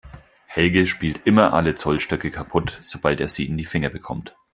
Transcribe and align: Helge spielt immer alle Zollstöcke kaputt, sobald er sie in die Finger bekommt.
Helge 0.47 0.87
spielt 0.87 1.27
immer 1.27 1.53
alle 1.53 1.75
Zollstöcke 1.75 2.31
kaputt, 2.31 2.79
sobald 2.81 3.21
er 3.21 3.29
sie 3.29 3.45
in 3.45 3.55
die 3.55 3.65
Finger 3.67 3.89
bekommt. 3.91 4.35